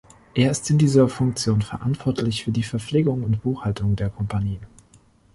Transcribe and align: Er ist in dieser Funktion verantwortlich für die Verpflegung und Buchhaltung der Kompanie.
Er 0.33 0.49
ist 0.49 0.67
in 0.71 0.79
dieser 0.79 1.07
Funktion 1.07 1.61
verantwortlich 1.61 2.43
für 2.43 2.49
die 2.51 2.63
Verpflegung 2.63 3.21
und 3.23 3.43
Buchhaltung 3.43 3.95
der 3.95 4.09
Kompanie. 4.09 4.59